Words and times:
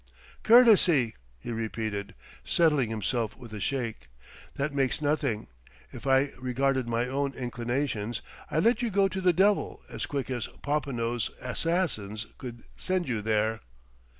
"Courtesy!" 0.41 1.13
he 1.37 1.51
repeated, 1.51 2.15
settling 2.43 2.89
himself 2.89 3.37
with 3.37 3.53
a 3.53 3.59
shake. 3.59 4.09
"That 4.55 4.73
makes 4.73 4.99
nothing. 4.99 5.45
If 5.91 6.07
I 6.07 6.31
regarded 6.39 6.89
my 6.89 7.05
own 7.05 7.35
inclinations, 7.35 8.23
I'd 8.49 8.63
let 8.63 8.81
you 8.81 8.89
go 8.89 9.07
to 9.07 9.21
the 9.21 9.31
devil 9.31 9.83
as 9.91 10.07
quick 10.07 10.31
as 10.31 10.47
Popinot's 10.63 11.29
assassins 11.39 12.25
could 12.39 12.63
send 12.75 13.07
you 13.07 13.21
there!" 13.21 13.59